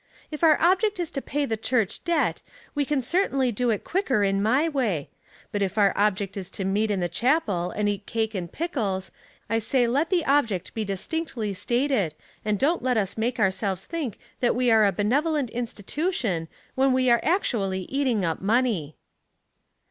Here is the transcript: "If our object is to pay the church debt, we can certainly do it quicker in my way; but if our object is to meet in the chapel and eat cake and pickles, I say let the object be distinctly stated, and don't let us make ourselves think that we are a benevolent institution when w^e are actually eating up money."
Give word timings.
"If 0.31 0.43
our 0.43 0.59
object 0.59 0.99
is 0.99 1.11
to 1.11 1.21
pay 1.21 1.45
the 1.45 1.55
church 1.55 2.03
debt, 2.03 2.41
we 2.73 2.85
can 2.85 3.03
certainly 3.03 3.51
do 3.51 3.69
it 3.69 3.83
quicker 3.83 4.23
in 4.23 4.41
my 4.41 4.67
way; 4.67 5.11
but 5.51 5.61
if 5.61 5.77
our 5.77 5.93
object 5.95 6.35
is 6.35 6.49
to 6.57 6.65
meet 6.65 6.89
in 6.89 7.01
the 7.01 7.07
chapel 7.07 7.69
and 7.69 7.87
eat 7.87 8.07
cake 8.07 8.33
and 8.33 8.51
pickles, 8.51 9.11
I 9.47 9.59
say 9.59 9.85
let 9.85 10.09
the 10.09 10.25
object 10.25 10.73
be 10.73 10.83
distinctly 10.83 11.53
stated, 11.53 12.15
and 12.43 12.57
don't 12.57 12.81
let 12.81 12.97
us 12.97 13.15
make 13.15 13.37
ourselves 13.37 13.85
think 13.85 14.17
that 14.39 14.55
we 14.55 14.71
are 14.71 14.87
a 14.87 14.91
benevolent 14.91 15.51
institution 15.51 16.47
when 16.73 16.93
w^e 16.95 17.11
are 17.13 17.23
actually 17.23 17.81
eating 17.83 18.25
up 18.25 18.41
money." 18.41 18.95